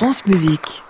France 0.00 0.24
Musique. 0.24 0.82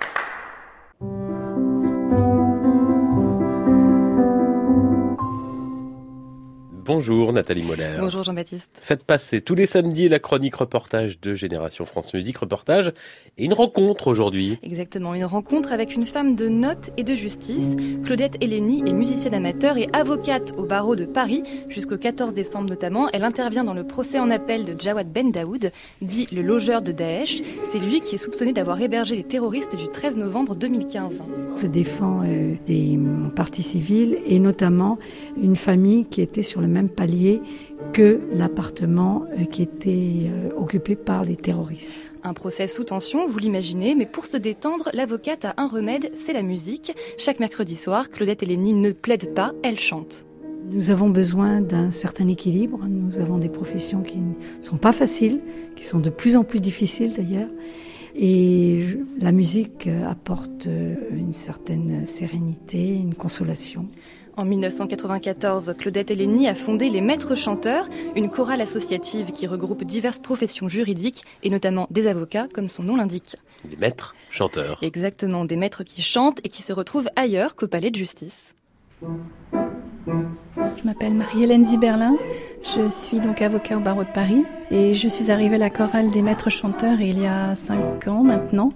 Bonjour 6.93 7.33
Nathalie 7.33 7.63
Moller. 7.63 7.99
Bonjour 8.01 8.25
Jean-Baptiste. 8.25 8.69
Faites 8.81 9.05
passer 9.05 9.41
tous 9.43 9.55
les 9.55 9.67
samedis 9.67 10.09
la 10.09 10.19
chronique 10.19 10.57
reportage 10.57 11.21
de 11.21 11.37
Génération 11.37 11.85
France 11.85 12.13
Musique 12.13 12.39
reportage 12.39 12.93
et 13.39 13.45
une 13.45 13.53
rencontre 13.53 14.09
aujourd'hui. 14.09 14.59
Exactement, 14.65 15.15
une 15.15 15.25
rencontre 15.25 15.73
avec 15.73 15.95
une 15.95 16.05
femme 16.05 16.35
de 16.35 16.49
notes 16.49 16.91
et 16.97 17.05
de 17.05 17.15
justice. 17.15 17.77
Claudette 18.05 18.39
Hélénie 18.41 18.83
est 18.89 18.93
musicienne 18.93 19.35
amateur 19.35 19.77
et 19.77 19.89
avocate 19.93 20.53
au 20.59 20.65
barreau 20.65 20.97
de 20.97 21.05
Paris 21.05 21.45
jusqu'au 21.69 21.97
14 21.97 22.35
décembre 22.35 22.69
notamment. 22.69 23.09
Elle 23.13 23.23
intervient 23.23 23.63
dans 23.63 23.73
le 23.73 23.85
procès 23.85 24.19
en 24.19 24.29
appel 24.29 24.65
de 24.65 24.75
Jawad 24.77 25.13
Ben 25.13 25.31
Daoud, 25.31 25.71
dit 26.03 26.27
le 26.33 26.43
logeur 26.43 26.83
de 26.83 26.91
Daesh. 26.91 27.41
C'est 27.71 27.79
lui 27.79 28.01
qui 28.01 28.17
est 28.17 28.19
soupçonné 28.19 28.53
d'avoir 28.53 28.81
hébergé 28.81 29.15
les 29.15 29.23
terroristes 29.23 29.77
du 29.77 29.87
13 29.87 30.17
novembre 30.17 30.57
2015. 30.57 31.23
Je 31.63 31.67
défends 31.69 32.23
euh, 32.25 32.55
des 32.67 32.99
partis 33.37 33.63
civils 33.63 34.19
et 34.27 34.41
notamment 34.41 34.99
une 35.41 35.57
famille 35.57 36.05
qui 36.07 36.21
était 36.21 36.43
sur 36.43 36.61
le 36.61 36.67
même 36.67 36.80
palier 36.89 37.41
que 37.93 38.21
l'appartement 38.33 39.25
euh, 39.39 39.45
qui 39.45 39.63
était 39.63 40.29
euh, 40.31 40.51
occupé 40.57 40.97
par 40.97 41.25
les 41.25 41.37
terroristes. 41.37 42.13
Un 42.23 42.35
procès 42.35 42.67
sous 42.67 42.85
tension, 42.85 43.27
vous 43.27 43.39
l'imaginez, 43.39 43.95
mais 43.95 44.07
pour 44.07 44.27
se 44.27 44.37
détendre, 44.37 44.91
l'avocate 44.93 45.45
a 45.45 45.55
un 45.57 45.69
remède, 45.69 46.13
c'est 46.17 46.33
la 46.33 46.43
musique. 46.43 46.95
Chaque 47.19 47.41
mercredi 47.41 47.75
soir, 47.75 48.11
Claudette 48.11 48.43
Hélénie 48.43 48.75
ne 48.75 48.93
plaide 48.93 49.35
pas, 49.35 49.53
elle 49.63 49.81
chante. 49.81 50.27
Nous 50.71 50.91
avons 50.91 51.09
besoin 51.09 51.63
d'un 51.63 51.91
certain 51.91 52.29
équilibre. 52.29 52.87
Nous 52.87 53.19
avons 53.19 53.39
des 53.39 53.49
professions 53.49 54.03
qui 54.03 54.19
ne 54.19 54.35
sont 54.61 54.77
pas 54.77 54.93
faciles, 54.93 55.41
qui 55.75 55.85
sont 55.85 55.99
de 55.99 56.11
plus 56.11 56.37
en 56.37 56.45
plus 56.45 56.61
difficiles 56.61 57.15
d'ailleurs. 57.17 57.49
Et 58.15 58.85
la 59.21 59.33
musique 59.33 59.89
apporte 60.09 60.67
euh, 60.67 60.95
une 61.13 61.33
certaine 61.33 62.07
sérénité, 62.07 62.95
une 62.95 63.15
consolation. 63.15 63.87
En 64.41 64.47
1994, 64.47 65.75
Claudette 65.77 66.11
Hélénie 66.11 66.49
a 66.49 66.55
fondé 66.55 66.89
les 66.89 67.03
Maîtres 67.03 67.35
Chanteurs, 67.35 67.91
une 68.17 68.31
chorale 68.31 68.63
associative 68.63 69.33
qui 69.33 69.47
regroupe 69.47 69.85
diverses 69.85 70.19
professions 70.19 70.67
juridiques 70.67 71.25
et 71.43 71.51
notamment 71.51 71.87
des 71.91 72.07
avocats, 72.07 72.49
comme 72.49 72.69
son 72.69 72.83
nom 72.83 72.97
l'indique. 72.97 73.37
Des 73.67 73.77
maîtres 73.77 74.15
chanteurs. 74.31 74.79
Exactement, 74.81 75.45
des 75.45 75.57
maîtres 75.57 75.85
qui 75.85 76.01
chantent 76.01 76.41
et 76.43 76.49
qui 76.49 76.63
se 76.63 76.73
retrouvent 76.73 77.11
ailleurs 77.17 77.55
qu'au 77.55 77.67
palais 77.67 77.91
de 77.91 77.97
justice. 77.97 78.55
Je 79.03 80.85
m'appelle 80.85 81.13
Marie-Hélène 81.13 81.67
Ziberlin, 81.67 82.17
je 82.63 82.89
suis 82.89 83.21
donc 83.21 83.43
avocat 83.43 83.77
au 83.77 83.81
barreau 83.81 84.05
de 84.05 84.13
Paris 84.13 84.45
et 84.71 84.95
je 84.95 85.09
suis 85.09 85.31
arrivée 85.31 85.57
à 85.57 85.59
la 85.59 85.71
chorale 85.71 86.11
des 86.11 86.23
maîtres 86.23 86.49
chanteurs 86.49 86.99
il 87.03 87.21
y 87.21 87.27
a 87.27 87.55
cinq 87.55 88.09
ans 88.09 88.23
maintenant. 88.23 88.73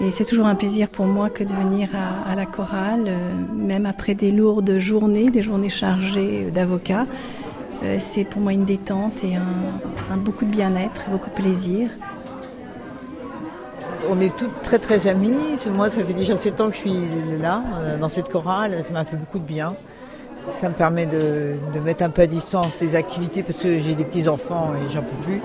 Et 0.00 0.12
c'est 0.12 0.24
toujours 0.24 0.46
un 0.46 0.54
plaisir 0.54 0.88
pour 0.88 1.06
moi 1.06 1.28
que 1.28 1.42
de 1.42 1.52
venir 1.52 1.88
à, 2.24 2.36
la 2.36 2.46
chorale, 2.46 3.06
euh, 3.08 3.32
même 3.52 3.84
après 3.84 4.14
des 4.14 4.30
lourdes 4.30 4.78
journées, 4.78 5.28
des 5.30 5.42
journées 5.42 5.70
chargées 5.70 6.52
d'avocats. 6.52 7.04
Euh, 7.82 7.96
c'est 7.98 8.22
pour 8.22 8.40
moi 8.40 8.52
une 8.52 8.64
détente 8.64 9.24
et 9.24 9.34
un, 9.34 10.16
beaucoup 10.18 10.44
de 10.44 10.50
bien-être, 10.50 11.10
beaucoup 11.10 11.30
de 11.30 11.34
plaisir. 11.34 11.90
On 14.08 14.20
est 14.20 14.34
toutes 14.36 14.62
très 14.62 14.78
très 14.78 15.08
amies. 15.08 15.56
Moi, 15.74 15.90
ça 15.90 16.04
fait 16.04 16.12
déjà 16.12 16.36
sept 16.36 16.60
ans 16.60 16.68
que 16.68 16.74
je 16.74 16.80
suis 16.80 17.08
là, 17.40 17.64
euh, 17.80 17.98
dans 17.98 18.08
cette 18.08 18.28
chorale. 18.28 18.84
Ça 18.84 18.92
m'a 18.92 19.04
fait 19.04 19.16
beaucoup 19.16 19.40
de 19.40 19.44
bien. 19.44 19.74
Ça 20.46 20.68
me 20.68 20.74
permet 20.74 21.06
de, 21.06 21.56
de 21.74 21.80
mettre 21.80 22.04
un 22.04 22.10
peu 22.10 22.22
à 22.22 22.26
distance 22.28 22.80
les 22.80 22.94
activités 22.94 23.42
parce 23.42 23.60
que 23.62 23.80
j'ai 23.80 23.96
des 23.96 24.04
petits-enfants 24.04 24.70
et 24.76 24.92
j'en 24.92 25.02
peux 25.02 25.24
plus 25.24 25.40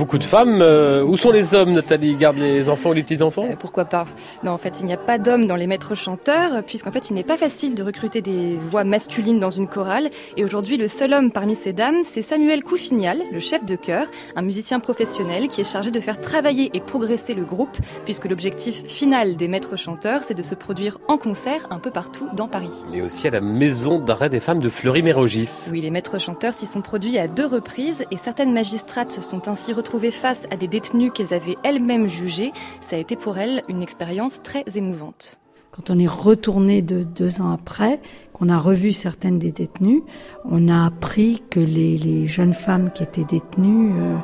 beaucoup 0.00 0.16
de 0.16 0.24
femmes. 0.24 0.62
Euh, 0.62 1.04
où 1.04 1.18
sont 1.18 1.30
les 1.30 1.54
hommes, 1.54 1.74
Nathalie 1.74 2.14
Gardent 2.14 2.38
les 2.38 2.70
enfants 2.70 2.88
ou 2.88 2.92
les 2.94 3.02
petits-enfants 3.02 3.44
euh, 3.44 3.54
Pourquoi 3.58 3.84
pas 3.84 4.06
Non, 4.42 4.52
en 4.52 4.56
fait, 4.56 4.80
il 4.80 4.86
n'y 4.86 4.94
a 4.94 4.96
pas 4.96 5.18
d'hommes 5.18 5.46
dans 5.46 5.56
les 5.56 5.66
maîtres 5.66 5.94
chanteurs, 5.94 6.62
puisqu'en 6.66 6.90
fait, 6.90 7.10
il 7.10 7.12
n'est 7.12 7.22
pas 7.22 7.36
facile 7.36 7.74
de 7.74 7.82
recruter 7.82 8.22
des 8.22 8.56
voix 8.70 8.82
masculines 8.82 9.38
dans 9.38 9.50
une 9.50 9.68
chorale. 9.68 10.08
Et 10.38 10.44
aujourd'hui, 10.44 10.78
le 10.78 10.88
seul 10.88 11.12
homme 11.12 11.30
parmi 11.30 11.54
ces 11.54 11.74
dames, 11.74 11.98
c'est 12.02 12.22
Samuel 12.22 12.64
Coufignal, 12.64 13.20
le 13.30 13.40
chef 13.40 13.66
de 13.66 13.76
chœur, 13.76 14.06
un 14.36 14.40
musicien 14.40 14.80
professionnel 14.80 15.48
qui 15.48 15.60
est 15.60 15.70
chargé 15.70 15.90
de 15.90 16.00
faire 16.00 16.18
travailler 16.18 16.70
et 16.72 16.80
progresser 16.80 17.34
le 17.34 17.44
groupe, 17.44 17.76
puisque 18.06 18.24
l'objectif 18.24 18.82
final 18.86 19.36
des 19.36 19.48
maîtres 19.48 19.76
chanteurs, 19.76 20.22
c'est 20.24 20.32
de 20.32 20.42
se 20.42 20.54
produire 20.54 20.96
en 21.08 21.18
concert 21.18 21.66
un 21.68 21.78
peu 21.78 21.90
partout 21.90 22.26
dans 22.34 22.48
Paris. 22.48 22.72
Mais 22.90 23.02
aussi 23.02 23.26
à 23.26 23.30
la 23.32 23.42
maison 23.42 23.98
d'arrêt 23.98 24.30
des 24.30 24.40
femmes 24.40 24.60
de 24.60 24.70
Fleury-Mérogis. 24.70 25.68
Oui, 25.70 25.82
les 25.82 25.90
maîtres 25.90 26.18
chanteurs 26.18 26.54
s'y 26.54 26.64
sont 26.64 26.80
produits 26.80 27.18
à 27.18 27.28
deux 27.28 27.46
reprises, 27.46 28.06
et 28.10 28.16
certaines 28.16 28.54
magistrates 28.54 29.12
se 29.12 29.20
sont 29.20 29.46
ainsi 29.46 29.74
retrouvées 29.74 29.89
face 30.10 30.46
à 30.50 30.56
des 30.56 30.68
détenus 30.68 31.10
qu'elles 31.12 31.34
avaient 31.34 31.56
elles-mêmes 31.64 32.08
jugés. 32.08 32.52
Ça 32.80 32.96
a 32.96 32.98
été 32.98 33.16
pour 33.16 33.38
elles 33.38 33.62
une 33.68 33.82
expérience 33.82 34.40
très 34.42 34.64
émouvante. 34.76 35.36
Quand 35.72 35.90
on 35.90 35.98
est 35.98 36.08
retourné 36.08 36.82
de 36.82 37.04
deux 37.04 37.40
ans 37.40 37.52
après, 37.52 38.00
qu'on 38.32 38.48
a 38.48 38.58
revu 38.58 38.92
certaines 38.92 39.38
des 39.38 39.52
détenues, 39.52 40.02
on 40.44 40.66
a 40.68 40.86
appris 40.86 41.42
que 41.48 41.60
les, 41.60 42.26
jeunes 42.26 42.52
femmes 42.52 42.90
qui 42.92 43.04
étaient 43.04 43.24
détenues 43.24 43.92
euh, 43.94 44.16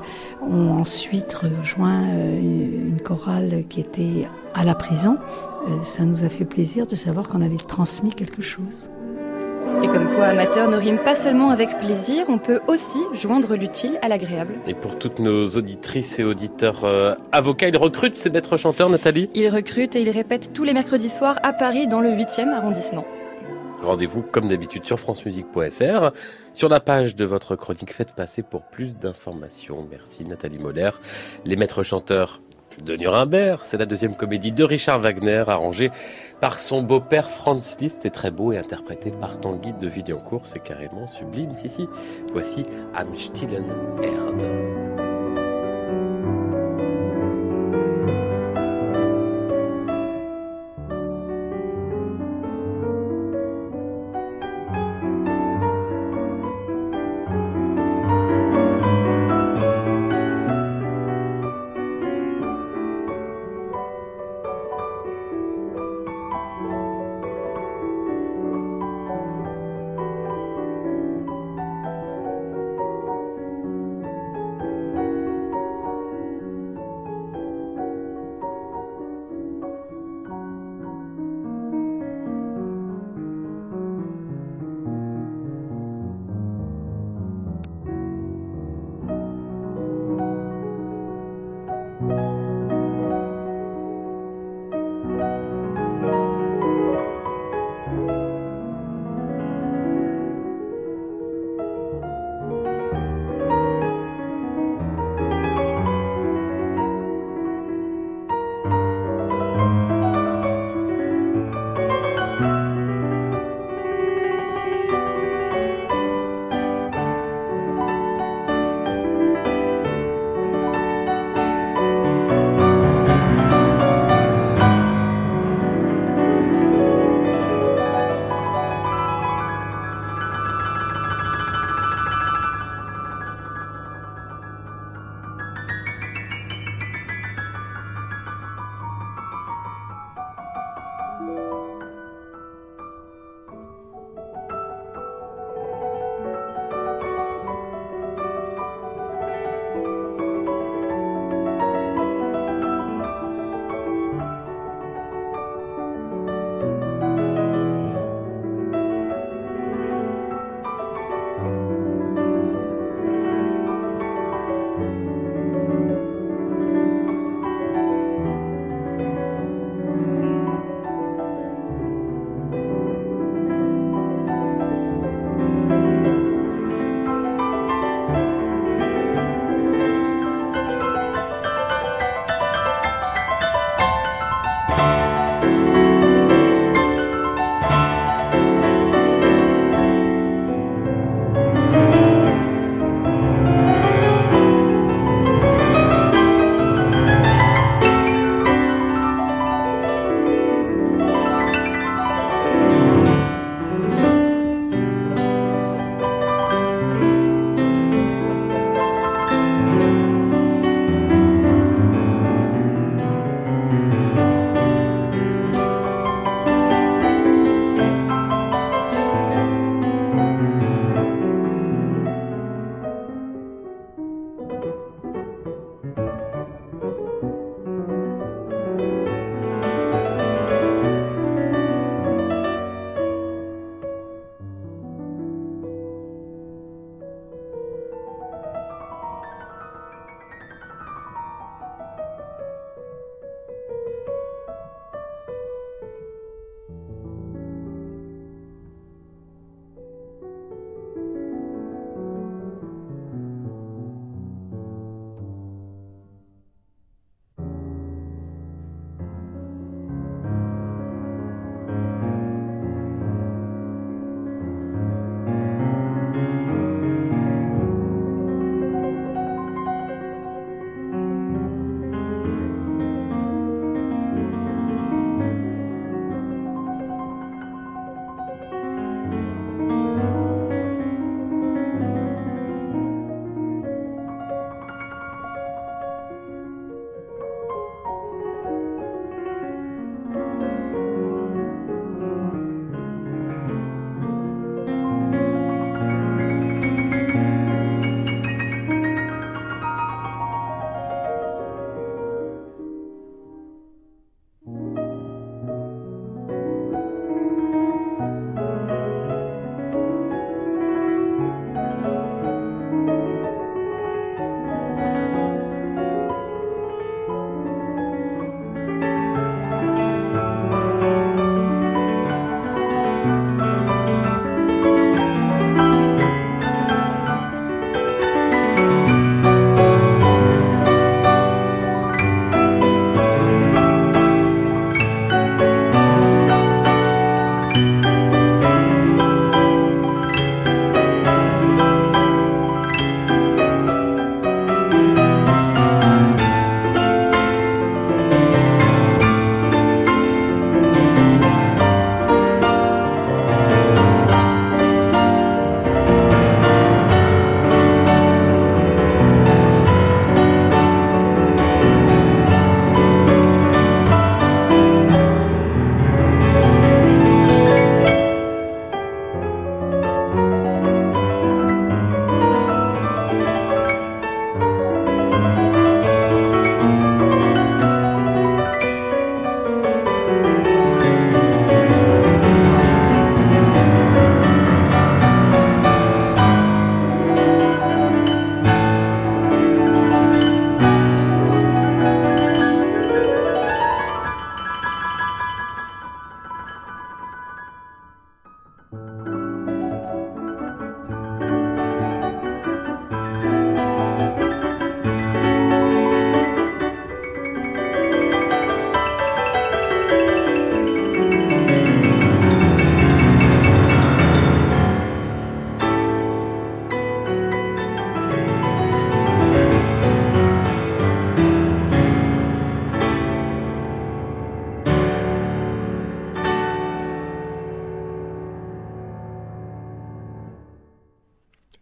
ont 0.43 0.72
ensuite 0.81 1.32
rejoint 1.34 2.03
euh, 2.09 2.41
une 2.41 3.00
chorale 3.00 3.65
qui 3.69 3.81
était 3.81 4.26
à 4.55 4.65
la 4.65 4.75
prison. 4.75 5.19
Euh, 5.69 5.82
ça 5.82 6.05
nous 6.05 6.25
a 6.25 6.28
fait 6.28 6.44
plaisir 6.44 6.87
de 6.87 6.97
savoir 6.97 7.28
qu'on 7.28 7.43
avait 7.43 7.56
transmis 7.56 8.12
quelque 8.12 8.43
chose. 8.43 8.91
Et 9.82 9.88
comme 9.88 10.09
quoi 10.15 10.27
amateur 10.27 10.69
ne 10.69 10.77
rime 10.77 10.99
pas 10.99 11.15
seulement 11.15 11.50
avec 11.50 11.78
plaisir, 11.78 12.25
on 12.28 12.38
peut 12.38 12.60
aussi 12.66 13.00
joindre 13.12 13.54
l'utile 13.56 13.99
à 14.03 14.09
l'agréable. 14.09 14.54
Et 14.66 14.75
pour 14.75 14.99
toutes 14.99 15.19
nos 15.19 15.47
auditrices 15.47 16.19
et 16.19 16.25
auditeurs 16.25 16.84
euh, 16.84 17.15
avocats, 17.32 17.69
ils 17.69 17.76
recrutent 17.76 18.15
ces 18.15 18.31
maîtres 18.31 18.56
chanteurs, 18.56 18.88
Nathalie? 18.88 19.28
Ils 19.34 19.49
recrutent 19.49 19.94
et 19.97 20.03
ils 20.03 20.10
répètent 20.10 20.53
tous 20.53 20.65
les 20.65 20.72
mercredis 20.72 21.09
soirs 21.09 21.38
à 21.43 21.53
Paris 21.53 21.87
dans 21.87 22.00
le 22.00 22.10
8e 22.10 22.49
arrondissement. 22.50 23.05
Rendez-vous 23.82 24.22
comme 24.22 24.49
d'habitude 24.49 24.84
sur 24.87 24.99
francemusique.fr. 24.99 26.10
Sur 26.55 26.69
la 26.69 26.81
page 26.81 27.15
de 27.15 27.25
votre 27.25 27.55
chronique, 27.56 27.93
faites 27.93 28.15
passer 28.15 28.43
pour 28.43 28.62
plus 28.62 28.97
d'informations. 28.97 29.87
Merci 29.91 30.25
Nathalie 30.25 30.59
Moller. 30.59 30.91
Les 31.44 31.56
maîtres 31.56 31.82
chanteurs 31.82 32.41
de 32.84 32.97
Nuremberg. 32.97 33.60
C'est 33.64 33.78
la 33.78 33.87
deuxième 33.87 34.16
comédie 34.16 34.53
de 34.53 34.64
Richard 34.64 35.00
Wagner, 35.00 35.44
arrangée 35.47 35.91
par 36.41 36.60
son 36.60 36.82
beau-père 36.82 37.31
Franz 37.31 37.76
Liszt. 37.81 38.03
C'est 38.03 38.10
très 38.10 38.31
beau 38.31 38.53
et 38.53 38.59
interprété 38.59 39.10
par 39.10 39.41
Tanguy 39.41 39.72
de 39.72 39.88
Villancourt. 39.88 40.42
C'est 40.44 40.62
carrément 40.62 41.06
sublime. 41.06 41.54
Si, 41.54 41.69
si. 41.69 41.88
Voici 42.32 42.64
Am 42.94 43.16
stillen 43.16 43.64
Erde. 44.03 44.95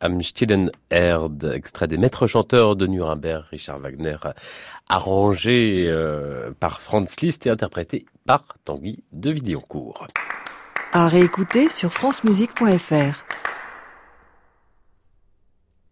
Am 0.00 0.22
stillen 0.22 0.70
Erd, 0.90 1.44
extrait 1.54 1.88
des 1.88 1.96
maîtres 1.96 2.26
chanteurs 2.26 2.76
de 2.76 2.86
Nuremberg, 2.86 3.44
Richard 3.50 3.78
Wagner, 3.78 4.16
arrangé 4.88 5.86
euh, 5.88 6.50
par 6.58 6.80
Franz 6.80 7.16
Liszt 7.20 7.46
et 7.46 7.50
interprété 7.50 8.06
par 8.26 8.42
Tanguy 8.64 9.02
de 9.12 9.30
Villancourt. 9.30 10.06
À 10.92 11.08
réécouter 11.08 11.68
sur 11.68 11.92
francemusique.fr. 11.92 13.24